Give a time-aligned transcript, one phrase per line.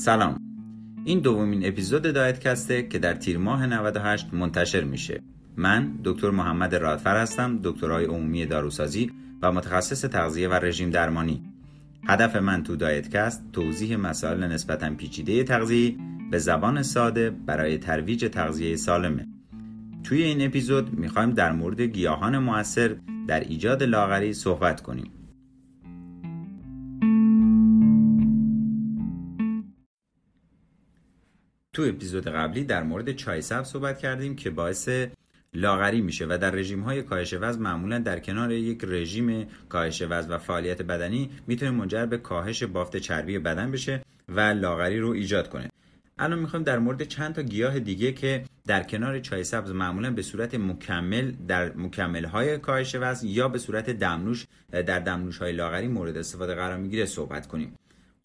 [0.00, 0.38] سلام.
[1.04, 2.06] این دومین اپیزود
[2.38, 5.22] کسته که در تیر ماه 98 منتشر میشه.
[5.56, 9.12] من دکتر محمد رادفر هستم دکترای عمومی داروسازی
[9.42, 11.42] و متخصص تغذیه و رژیم درمانی.
[12.08, 15.96] هدف من تو دایتکست توضیح مسائل نسبتا پیچیده تغذیه
[16.30, 19.28] به زبان ساده برای ترویج تغذیه سالمه.
[20.04, 22.96] توی این اپیزود می‌خوایم در مورد گیاهان موثر
[23.26, 25.19] در ایجاد لاغری صحبت کنیم.
[31.72, 34.88] تو اپیزود قبلی در مورد چای سبز صحبت کردیم که باعث
[35.54, 40.30] لاغری میشه و در رژیم های کاهش وزن معمولا در کنار یک رژیم کاهش وزن
[40.30, 45.48] و فعالیت بدنی می‌تونه منجر به کاهش بافت چربی بدن بشه و لاغری رو ایجاد
[45.48, 45.70] کنه.
[46.18, 50.22] الان می‌خوایم در مورد چند تا گیاه دیگه که در کنار چای سبز معمولا به
[50.22, 55.88] صورت مکمل در مکمل های کاهش وزن یا به صورت دمنوش در دمنوش های لاغری
[55.88, 57.74] مورد استفاده قرار می‌گیره صحبت کنیم.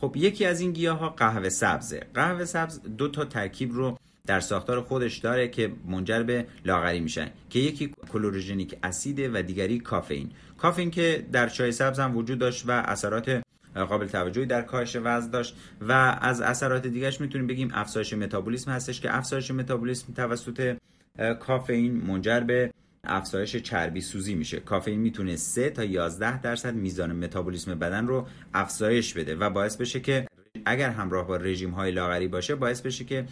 [0.01, 4.39] خب یکی از این گیاه ها قهوه سبزه قهوه سبز دو تا ترکیب رو در
[4.39, 10.31] ساختار خودش داره که منجر به لاغری میشن که یکی کلوروژنیک اسیده و دیگری کافئین.
[10.57, 13.43] کافئین که در چای سبز هم وجود داشت و اثرات
[13.75, 19.01] قابل توجهی در کاهش وزن داشت و از اثرات دیگرش می‌تونیم بگیم افزایش متابولیسم هستش
[19.01, 20.77] که افزایش متابولیسم توسط
[21.39, 22.71] کافئین منجر به
[23.07, 24.59] افزایش چربی سوزی میشه.
[24.59, 29.99] کافئین می‌تونه 3 تا 11 درصد میزان متابولیسم بدن رو افزایش بده و باعث بشه
[29.99, 30.27] که
[30.65, 33.25] اگر همراه با رژیم های لاغری باشه باعث بشه که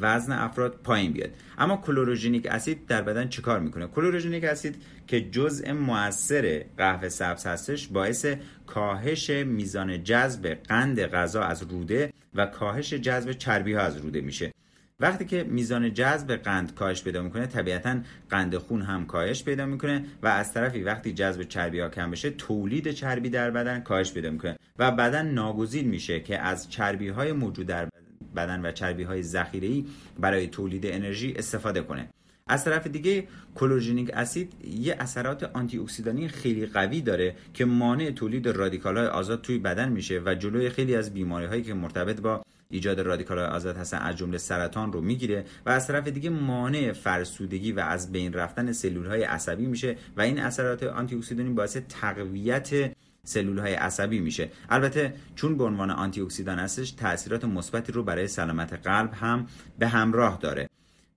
[0.00, 1.30] وزن افراد پایین بیاد.
[1.58, 7.88] اما کلوروژنیک اسید در بدن چیکار می‌کنه؟ کلوروژنیک اسید که جزء موثر قهوه سبز هستش
[7.88, 8.26] باعث
[8.66, 14.52] کاهش میزان جذب قند غذا از روده و کاهش جذب چربی ها از روده میشه.
[15.00, 17.98] وقتی که میزان جذب قند کاهش پیدا می‌کنه طبیعتا
[18.30, 22.30] قند خون هم کاهش پیدا می‌کنه و از طرفی وقتی جذب چربی ها کم بشه
[22.30, 27.32] تولید چربی در بدن کاهش پیدا می‌کنه و بدن ناگزیر میشه که از چربی های
[27.32, 27.88] موجود در
[28.36, 29.84] بدن و چربی های ذخیره
[30.18, 32.08] برای تولید انرژی استفاده کنه.
[32.46, 38.48] از طرف دیگه کلروژنیک اسید یه اثرات آنتی اکسیدانی خیلی قوی داره که مانع تولید
[38.48, 42.42] رادیکال های آزاد توی بدن میشه و جلوی خیلی از بیماری هایی که مرتبط با
[42.70, 47.72] ایجاد رادیکال آزاد هستن از جمله سرطان رو می‌گیره و از طرف دیگه مانع فرسودگی
[47.72, 52.92] و از بین رفتن سلول های عصبی میشه و این اثرات آنتی اکسیدانی باعث تقویت
[53.24, 54.50] سلول های عصبی میشه.
[54.70, 59.46] البته چون به عنوان آنتی اکسیدان هستش تاثیرات مثبتی رو برای سلامت قلب هم
[59.78, 60.68] به همراه داره.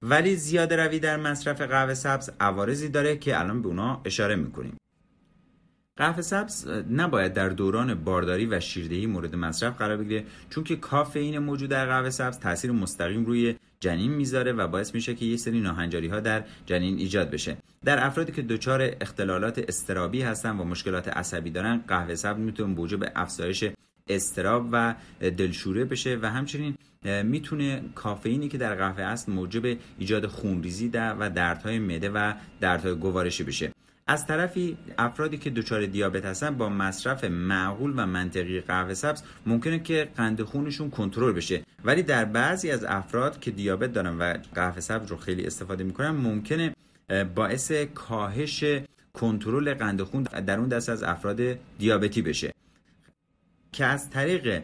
[0.02, 4.81] ولی زیاده روی در مصرف قهوه سبز عوارضی داره که الان به اونا اشاره می‌کنیم.
[6.02, 11.40] قهوه سبز نباید در دوران بارداری و شیردهی مورد مصرف قرار بگیره چون که کافئین
[11.40, 15.60] موجود در قهوه سبز تاثیر مستقیم روی جنین می‌ذاره و باعث میشه که یه سری
[15.60, 17.58] ناهنجاری ها در جنین ایجاد بشه.
[17.86, 23.12] در افرادی که دچار اختلالات استرابی هستن و مشکلات عصبی دارن قهوه سبز می‌تونه موجب
[23.16, 23.66] افزایش
[24.08, 26.76] استراب و دلشوره بشه و همچنین
[27.24, 33.44] می‌تونه کافئینی که در قهوه است موجب ایجاد خونریزی و دردهای معده و دردهای گوارشی
[33.44, 33.72] بشه.
[34.12, 39.80] از طرفی افرادی که دچار دیابت هستن با مصرف معقول و منطقی قهوه سبز ممکنه
[39.80, 41.64] که قند خونشون کنترل بشه.
[41.86, 46.10] ولی در بعضی از افراد که دیابت دارن و قهوه سبز رو خیلی استفاده می‌کنن
[46.10, 46.76] ممکنه
[47.36, 48.64] باعث کاهش
[49.14, 51.42] کنترل قند خون در اون دست از افراد
[51.80, 52.54] دیابتی بشه.
[53.74, 54.64] که از طریق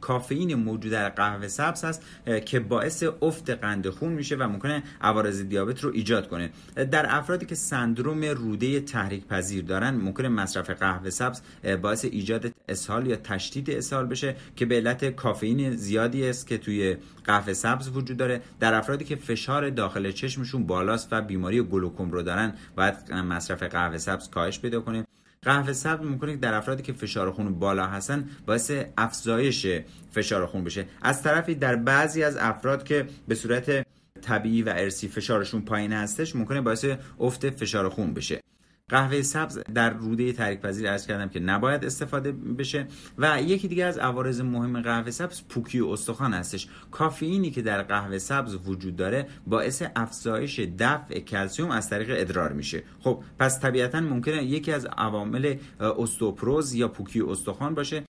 [0.00, 2.02] کافئین موجود در قهوه سبز هست
[2.46, 6.50] که باعث افت قند خون میشه و ممکنه عوارض دیابت رو ایجاد کنه.
[6.90, 11.42] در افرادی که سندروم روده تحریک پذیر دارن ممکنه مصرف قهوه سبز
[11.82, 16.96] باعث ایجاد اسهال یا تشدید اسهال بشه که به علت کافئین زیادی است که توی
[17.24, 18.42] قهوه سبز وجود داره.
[18.60, 23.98] در افرادی که فشار داخل چشمشون بالاست و بیماری گلوکوم رو دارن باید مصرف قهوه
[23.98, 25.04] سبز کاهش پیدا کنه.
[25.44, 29.66] قهوه سبز می‌کنه در افرادی که فشار خون بالا هستن باعث افزایش
[30.10, 30.86] فشار خون بشه.
[31.02, 33.86] از طرفی در بعضی از افراد که به صورت
[34.22, 36.86] طبیعی و ارسی فشارشون پایین هستش ممکنه باعث
[37.20, 38.40] افت فشار خون بشه.
[38.90, 42.86] قهوه سبز در روده تحریک پذیر ارز کردم که نباید استفاده بشه
[43.18, 46.68] و یکی دیگه از عوارض مهم قهوه سبز پوکی و استخوان هستش.
[46.90, 52.82] کافئینی که در قهوه سبز وجود داره باعث افزایش دفع کلسیوم از طریق ادرار میشه.
[53.00, 58.04] خب پس طبیعتا ممکنه یکی از عوامل استوپروز یا پوکی استخوان باشه.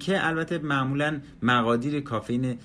[0.00, 2.58] که البته معمولا مقادیر کافئین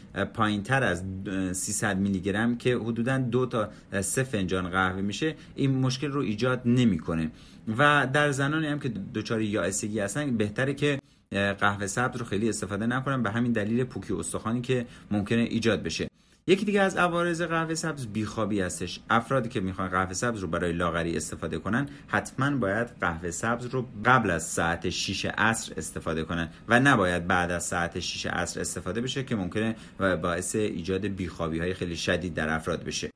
[0.63, 1.03] تر از
[1.51, 3.69] 300 میلی گرم که حدودا دو تا
[4.01, 7.31] سه فنجان قهوه میشه این مشکل رو ایجاد نمی‌کنه.
[7.77, 10.99] و در زنانی هم که دچار یائسگی هستن بهتره که
[11.31, 16.07] قهوه سبز رو خیلی استفاده نکنن به همین دلیل پوکی استخوانی که ممکنه ایجاد بشه.
[16.47, 18.99] یکی دیگه از عوارض قهوه سبز بیخوابی هستش.
[19.09, 23.85] افرادی که می‌خوان قهوه سبز رو برای لاغری استفاده کنن حتما باید قهوه سبز رو
[24.05, 29.01] قبل از ساعت 6 عصر استفاده کنن و نباید بعد از ساعت 6 عصر استفاده
[29.01, 33.14] بشه که ممکنه باعث ایجاد بیخوابی های خیلی شدید در افراد بشه.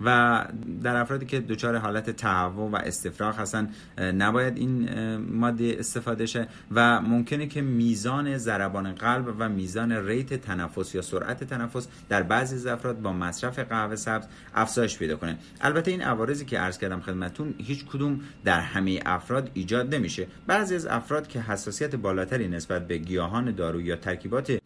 [0.00, 0.44] و
[0.82, 7.00] در افرادی که دچار حالت تهوع و استفراغ هستن نباید این ماده استفاده شه و
[7.00, 12.66] ممکنه که میزان ضربان قلب و میزان ریت تنفس یا سرعت تنفس در بعضی از
[12.66, 15.38] افراد با مصرف قهوه سبز افزایش پیدا کنه.
[15.60, 20.26] البته این عوارضی که عرض کردم خدمتتون هیچ کدوم در همه افراد ایجاد نمیشه.
[20.46, 24.58] بعضی از افراد که حساسیت بالاتری نسبت به گیاهان دارو یا ترکیبات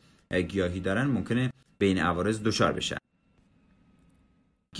[0.48, 2.96] گیاهی دارن ممکنه به این عوارض دچار بشن.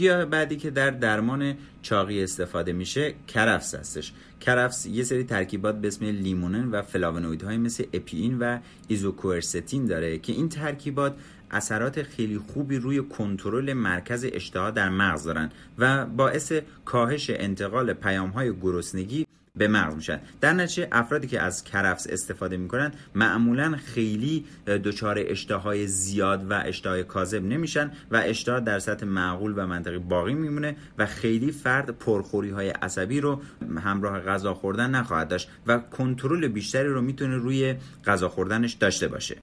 [0.00, 4.12] گیاه بعدی که در درمان چاقی استفاده میشه کرفس هستش.
[4.40, 8.58] کرفس یه سری ترکیبات به اسم لیمونن و فلاونویدهای مثل اپیین و
[8.88, 11.16] ایزوکورستین داره که این ترکیبات
[11.50, 16.52] اثرات خیلی خوبی روی کنترل مرکز اشتها در مغز دارن و باعث
[16.84, 19.26] کاهش انتقال پیام های گرسنگی
[19.56, 20.20] به مغز میشن.
[20.40, 27.04] در نتیجه افرادی که از کرفس استفاده می‌کنن معمولا خیلی دچار اشتهای زیاد و اشتهای
[27.04, 32.50] کاذب نمیشن و اشتها در سطح معقول و منطقی باقی میمونه و خیلی فرد پرخوری
[32.50, 33.42] های عصبی رو
[33.84, 37.74] همراه غذا خوردن نخواهد داشت و کنترل بیشتری رو می‌تونه روی
[38.06, 39.36] غذا خوردنش داشته باشه.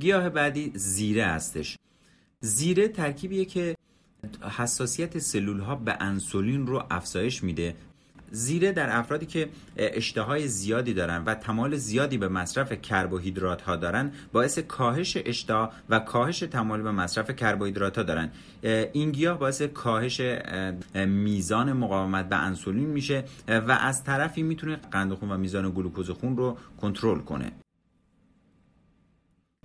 [0.00, 1.76] گیاه بعدی زیره هستش.
[2.40, 3.76] زیره ترکیبیه که
[4.58, 7.74] حساسیت سلول ها به انسولین رو افزایش میده
[8.32, 14.12] زیره در افرادی که اشتهای زیادی دارن و تمایل زیادی به مصرف کربوهیدرات ها دارن
[14.32, 18.30] باعث کاهش اشتها و کاهش تمایل به مصرف کربوهیدرات ها دارن.
[18.92, 20.20] این گیاه باعث کاهش
[20.94, 26.36] میزان مقاومت به انسولین میشه و از طرفی می‌تونه قند خون و میزان گلوکوز خون
[26.36, 27.52] رو کنترل کنه.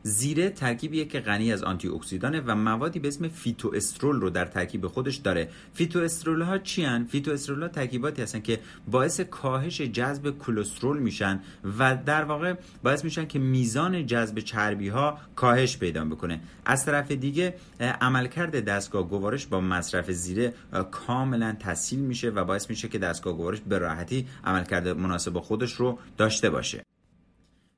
[0.07, 4.88] زیره ترکیبیه که غنی از آنتی اکسیدانه و موادی به اسم فیتواسترول رو در ترکیب
[4.88, 5.49] خودش داره.
[5.73, 8.59] فیتواسترول ها چی هستن؟ فیتواسترول ها ترکیباتی هستن که
[8.91, 11.39] باعث کاهش جذب کلسترول میشن
[11.79, 12.53] و در واقع
[12.83, 16.39] باعث میشن که میزان جذب چربی ها کاهش پیدا بکنه.
[16.65, 20.53] از طرف دیگه عملکرد دستگاه گوارش با مصرف زیره
[20.91, 26.00] کاملا تسهیل میشه و باعث میشه که دستگاه گوارش به راحتی عملکرد مناسب خودش رو
[26.17, 26.83] داشته باشه.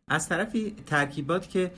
[0.09, 1.71] از طرفی ترکیبات که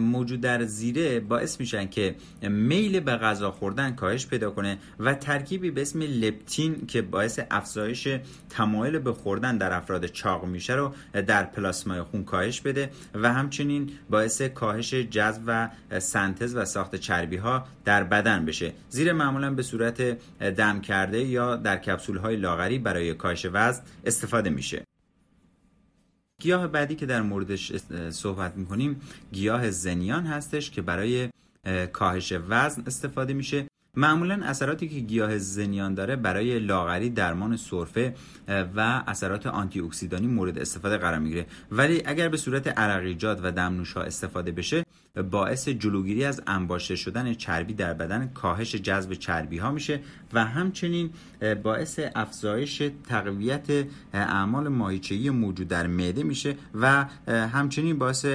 [0.00, 5.70] موجود در زیره باعث میشن که میل به غذا خوردن کاهش پیدا کنه و ترکیبی
[5.70, 8.08] به اسم لپتین که باعث افزایش
[8.50, 10.94] تمایل به خوردن در افراد چاق میشه رو
[11.26, 15.68] در پلاسمای خون کاهش بده و همچنین باعث کاهش جذب و
[15.98, 18.72] سنتز و ساخت چربی ها در بدن بشه.
[18.88, 20.02] زیره معمولا به صورت
[20.40, 24.82] دم کرده یا در کپسول های لاغری برای کاهش وزن استفاده میشه.
[26.42, 27.72] گیاه بعدی که در موردش
[28.10, 29.00] صحبت می‌کنیم
[29.32, 31.28] گیاه زنیان هستش که برای
[31.92, 33.66] کاهش وزن استفاده میشه.
[33.96, 38.14] معمولا اثراتی که گیاه زنیان داره برای لاغری درمان سرفه
[38.48, 41.46] و اثرات آنتی اکسیدانی مورد استفاده قرار می‌گیره.
[41.70, 44.84] ولی اگر به صورت عرقیجات و دمنوش استفاده بشه
[45.30, 50.00] باعث جلوگیری از انباشته شدن چربی در بدن کاهش جذب چربی ها میشه
[50.32, 51.10] و همچنین
[51.62, 53.66] باعث افزایش تقویت
[54.12, 58.26] اعمال ماهیچه‌ای موجود در معده میشه و همچنین باعث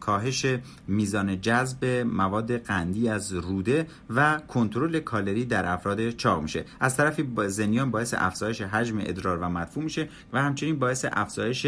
[0.00, 0.46] کاهش
[0.88, 6.64] میزان جذب مواد قندی از روده و کنترل کالری در افراد چاق میشه.
[6.80, 11.66] از طرفی زنیان باعث افزایش حجم ادرار و مدفوع میشه و همچنین باعث افزایش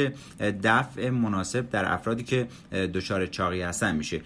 [0.63, 2.49] دفع مناسب در افرادی که
[2.95, 4.21] دچار چاقی هستن میشه.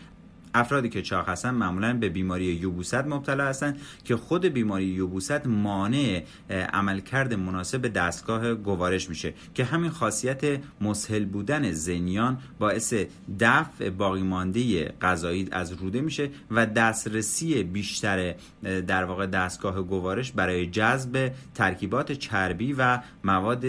[0.59, 6.23] افرادی که چاق هستن معمولا به بیماری یوبوست مبتلا هستند که خود بیماری یوبوست مانع
[6.51, 12.95] عملکرد مناسب دستگاه گوارش میشه که همین خاصیت مسهل بودن زنیان باعث
[13.41, 20.67] دفع باقی مانده غذایی از روده میشه و دسترسی بیشتر در واقع دستگاه گوارش برای
[20.67, 23.67] جذب ترکیبات چربی و مواد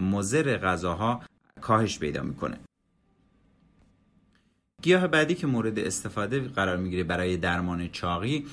[0.00, 1.20] مضر غذاها
[1.60, 2.69] کاهش پیدا می‌کنه.
[4.82, 8.46] گیاه بعدی که مورد استفاده قرار می‌گیره برای درمان چاقی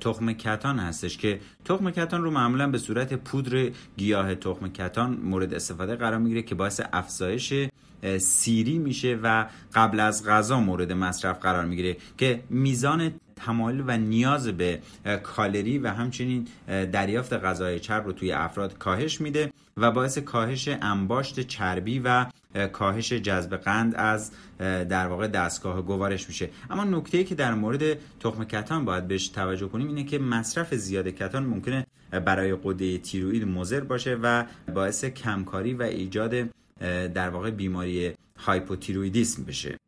[0.00, 5.54] تخم کتان هستش که تخم کتان رو معمولا به صورت پودر گیاه تخم کتان مورد
[5.54, 7.54] استفاده قرار می‌گیره که باعث افزایش
[8.18, 14.48] سیری میشه و قبل از غذا مورد مصرف قرار می‌گیره که میزان تمایل و نیاز
[14.48, 14.80] به
[15.22, 21.40] کالری و همچنین دریافت غذای چرب رو توی افراد کاهش میده و باعث کاهش انباشت
[21.40, 22.26] چربی و
[22.72, 26.50] کاهش جذب قند از در واقع دستگاه گوارش میشه.
[26.70, 31.08] اما نکته که در مورد تخم کتان باید بهش توجه کنیم اینه که مصرف زیاد
[31.08, 31.86] کتان ممکنه
[32.24, 36.34] برای قده تیروئید مضر باشه و باعث کمکاری و ایجاد
[37.14, 39.78] در واقع بیماری هایپوتیرویدیسم بشه.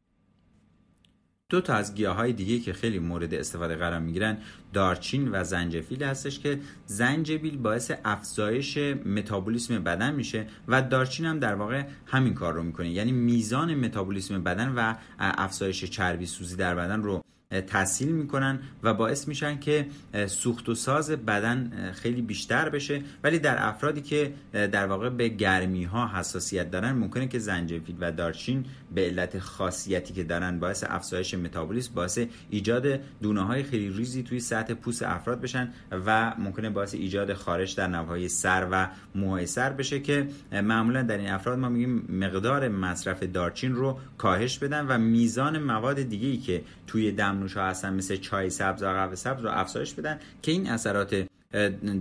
[1.50, 4.38] دو تا از گیاه های دیگه که خیلی مورد استفاده قرار می‌گیرن
[4.72, 11.54] دارچین و زنجفیل هستش که زنجبیل باعث افزایش متابولیسم بدن میشه و دارچین هم در
[11.54, 12.90] واقع همین کار رو می‌کنه.
[12.90, 19.28] یعنی میزان متابولیسم بدن و افزایش چربی سوزی در بدن رو تسهیل می‌کنن و باعث
[19.28, 19.86] میشن که
[20.26, 23.02] سوخت و ساز بدن خیلی بیشتر بشه.
[23.24, 28.12] ولی در افرادی که در واقع به گرمی ها حساسیت دارن ممکنه که زنجفیل و
[28.12, 28.64] دارچین
[28.94, 32.18] به علت خاصیتی که دارن باعث افزایش متابولیسم باعث
[32.50, 35.72] ایجاد دونه های خیلی ریزی توی سطح پوست افراد بشن
[36.06, 41.18] و ممکنه باعث ایجاد خارش در نوهای سر و موهای سر بشه که معمولا در
[41.18, 46.36] این افراد ما میگیم مقدار مصرف دارچین رو کاهش بدن و میزان مواد دیگه ای
[46.36, 50.52] که توی دمنوش ها هستن مثل چای سبز و قهوه سبز رو افزایش بدن که
[50.52, 51.26] این اثرات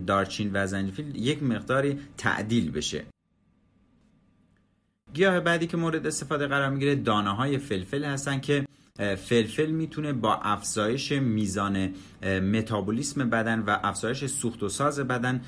[0.07, 3.03] دارچین و زنجفیل یک مقداری تعدیل بشه.
[5.13, 8.65] گیاه بعدی که مورد استفاده قرار می‌گیره دانه های فلفل هستن که
[8.97, 11.93] فلفل می‌تونه با افزایش میزان
[12.23, 15.41] متابولیسم بدن و افزایش سوخت و ساز بدن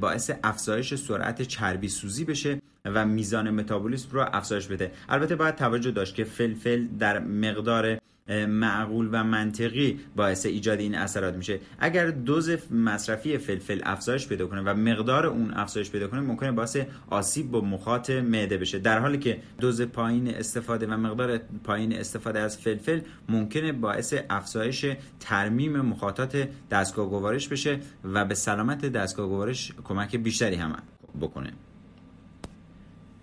[0.00, 4.92] باعث افزایش سرعت چربی سوزی بشه و میزان متابولیسم رو افزایش بده.
[5.08, 7.98] البته باید توجه داشت که فلفل در مقدار
[8.28, 11.60] معقول و منطقی باعث ایجاد این اثرات میشه.
[11.78, 16.76] اگر دوز مصرفی فلفل افزایش پیدا کنه و مقدار اون افزایش پیدا کنه ممکنه باعث
[17.10, 18.78] آسیب با مخاط معده بشه.
[18.78, 24.86] در حالی که دوز پایین استفاده و مقدار پایین استفاده از فلفل ممکنه باعث افزایش
[25.20, 30.76] ترمیم مخاطات دستگاه گوارش بشه و به سلامت دستگاه گوارش کمک بیشتری هم
[31.20, 31.52] بکنه.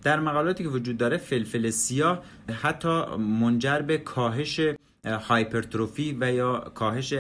[0.04, 2.24] در مقالاتی که وجود داره فلفل سیاه
[2.62, 4.60] حتی منجر به کاهش
[5.06, 7.14] هایپرتروفی و یا کاهش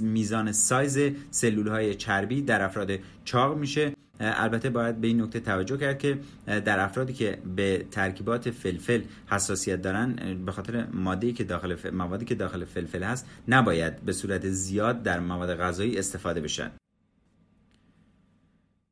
[0.00, 0.98] میزان سایز
[1.30, 2.90] سلول های چربی در افراد
[3.24, 3.92] چاق میشه.
[4.20, 9.82] البته باید به این نکته توجه کرد که در افرادی که به ترکیبات فلفل حساسیت
[9.82, 15.02] دارن به خاطر ماده‌ای که داخل موادی که داخل فلفل هست نباید به صورت زیاد
[15.02, 16.70] در مواد غذایی استفاده بشن.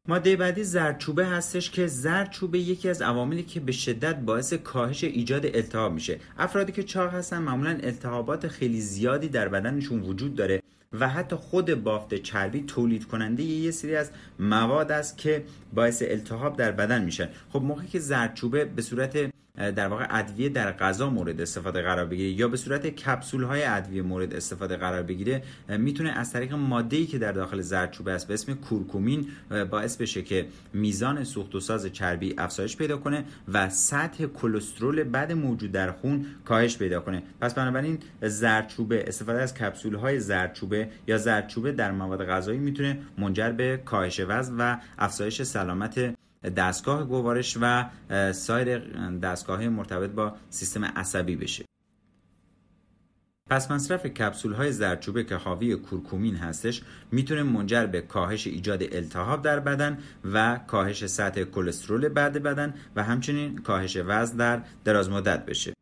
[0.09, 5.47] ماده بعدی زردچوبه هستش که زردچوبه یکی از عواملی که به شدت باعث کاهش ایجاد
[5.47, 6.19] التهاب میشه.
[6.39, 11.75] افرادی که چاق هستن معمولا التهابات خیلی زیادی در بدنشون وجود داره و حتی خود
[11.75, 15.45] بافت چربی تولید کننده یه سری از مواد است که
[15.75, 17.29] باعث التهاب در بدن میشن.
[17.53, 22.31] خب موقعی که زردچوبه به صورت در واقع ادویه در غذا مورد استفاده قرار بگیره
[22.31, 27.07] یا به صورت کپسول های ادویه مورد استفاده قرار بگیره می‌تونه از طریق ماده ای
[27.07, 29.29] که در داخل زردچوبه است به اسم کورکومین
[29.71, 35.33] باعث بشه که میزان سوخت و ساز چربی افزایش پیدا کنه و سطح کلسترول بد
[35.33, 37.23] موجود در خون کاهش پیدا کنه.
[37.41, 43.51] پس بنابراین زردچوبه استفاده از کپسول های زردچوبه یا زردچوبه در مواد غذایی می‌تونه منجر
[43.51, 46.15] به کاهش وزن و افزایش سلامت
[46.51, 47.85] دستگاه گوارش و
[48.33, 48.79] سایر
[49.19, 51.65] دستگاه مرتبط با سیستم عصبی بشه.
[53.51, 56.83] پس مصرف کپسول های زردچوبه که حاوی کورکومین هستش
[57.13, 63.03] می‌تونه منجر به کاهش ایجاد التهاب در بدن و کاهش سطح کلسترول بعد بدن و
[63.03, 65.73] همچنین کاهش وزن در دراز مدت بشه.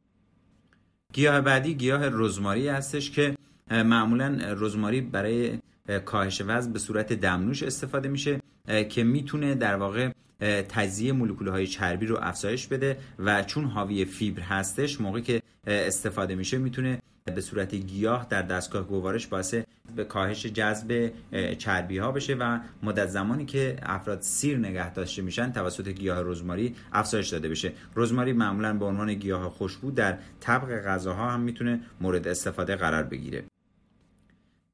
[1.13, 3.37] گیاه بعدی گیاه رزماری هستش که
[3.71, 5.59] معمولا رزماری برای
[6.05, 8.41] کاهش وزن به صورت دمنوش استفاده میشه
[8.89, 14.43] که می‌تونه در واقع تجزیه مولکول های چربی رو افزایش بده و چون حاوی فیبر
[14.43, 17.03] هستش موقعی که استفاده میشه می‌تونه
[17.35, 19.55] به صورت گیاه در دستگاه گوارش باعث
[19.97, 21.13] به کاهش جذب
[21.59, 26.77] چربی ها بشه و مدت زمانی که افراد سیر نگه داشته میشن توسط گیاه رزماری
[26.93, 27.73] افزایش داده بشه.
[27.97, 33.45] رزماری معمولا به عنوان گیاه خوشبو در طبق غذاها هم می‌تونه مورد استفاده قرار بگیره.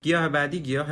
[0.03, 0.89] گیاه بعدی گیاه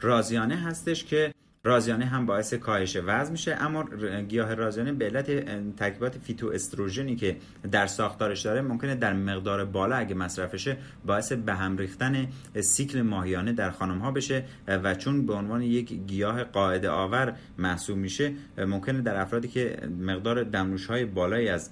[0.00, 1.34] رازیانه هستش که
[1.66, 3.84] رازیانه هم باعث کاهش وزن میشه اما
[4.28, 5.30] گیاه رازیانه به علت
[5.76, 7.36] ترکیبات فیتو استروژنی که
[7.72, 12.28] در ساختارش داره ممکنه در مقدار بالا اگه مصرف بشه باعث به هم ریختن
[12.60, 17.98] سیکل ماهیانه در خانم ها بشه و چون به عنوان یک گیاه قاعده آور محسوب
[17.98, 21.70] میشه ممکنه در افرادی که مقدار دمنوش های بالایی از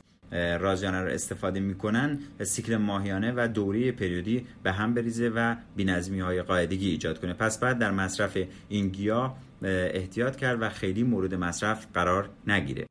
[0.61, 6.43] رازیانه رو استفاده می‌کنن سیکل ماهیانه و دوره پریودی به هم بریزه و بینظمی های
[6.43, 7.35] قاعدگی ایجاد کنه.
[7.35, 12.87] پس باید در مصرف این گیاه احتیاط کرد و خیلی مورد مصرف قرار نگیره.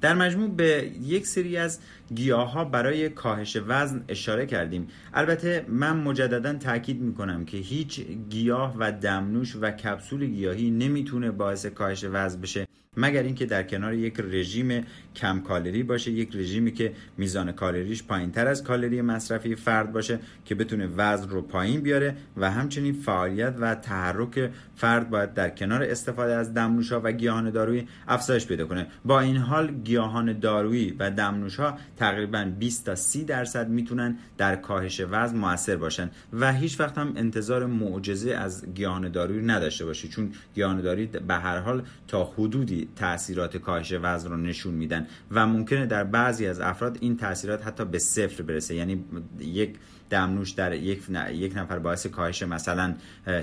[0.00, 1.80] در مجموع به یک سری از
[2.14, 4.88] گیاه ها برای کاهش وزن اشاره کردیم.
[5.14, 11.66] البته من مجددا تاکید می‌کنم که هیچ گیاه و دمنوش و کپسول گیاهی نمی‌تونه باعث
[11.66, 14.84] کاهش وزن بشه مگر اینکه در کنار یک رژیم
[15.16, 20.18] کم کالری باشه یک رژیمی که میزان کالریش پایین تر از کالری مصرفی فرد باشه
[20.44, 25.82] که بتونه وزن رو پایین بیاره و همچنین فعالیت و تحرک فرد باید در کنار
[25.82, 28.86] استفاده از دمنوشها و گیاهان دارویی افزایش پیدا کنه.
[29.04, 35.00] با این حال گیاهان دارویی و دمنوشها تقریبا 20 تا 30 درصد می‌تونن در کاهش
[35.10, 36.10] وزن موثر باشن.
[36.32, 41.34] و هیچ وقت هم انتظار معجزه از گیاهان دارویی نداشته باشی چون گیاهان دارویی به
[41.34, 45.06] هر حال تا حدودی تاثیرات کاهش وزن رو نشون میدن.
[45.30, 48.74] و ممکنه در بعضی از افراد این تاثیرات حتی به صفر برسه.
[48.74, 49.04] یعنی
[49.40, 49.76] یک
[50.10, 52.94] دمنوش در یک, یک نفر باعث کاهش مثلا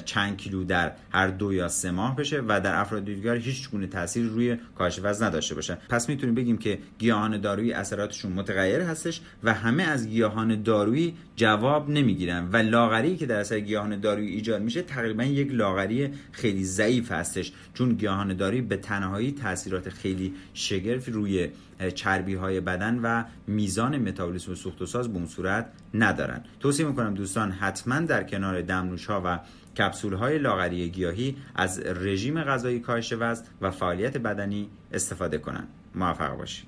[0.06, 3.88] چند کیلو در هر دو یا سه ماه بشه و در افراد دیگر هیچ گونه
[3.88, 5.78] تاثیر روی کاهش وزن نداشته باشه.
[5.90, 11.90] پس می‌تونیم بگیم که گیاهان دارویی اثراتشون متغیر هستش و همه از گیاهان دارویی جواب
[11.90, 17.12] نمی‌گیرن و لاغری که در اثر گیاهان دارویی ایجاد میشه تقریبا یک لاغری خیلی ضعیف
[17.12, 17.52] هستش.
[17.74, 21.50] چون گیاهان دارویی به تنهایی تاثیرات خیلی شگرفی روی
[21.96, 26.44] چربی های بدن و میزان متابولیسم سوخت و ساز به اون صورت ندارن.
[26.64, 29.40] توصیه می‌کنم دوستان حتما در کنار دمنوش ها و
[29.78, 36.38] کپسول های لاغری گیاهی از رژیم غذایی کاهش وزن و فعالیت بدنی استفاده کنند موفق
[36.38, 36.68] باشید.